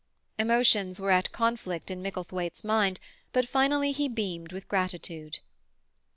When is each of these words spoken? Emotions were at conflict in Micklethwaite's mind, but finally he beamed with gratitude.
Emotions 0.39 0.99
were 0.99 1.11
at 1.11 1.31
conflict 1.31 1.91
in 1.91 2.01
Micklethwaite's 2.01 2.63
mind, 2.63 2.99
but 3.31 3.47
finally 3.47 3.91
he 3.91 4.07
beamed 4.07 4.51
with 4.51 4.67
gratitude. 4.67 5.37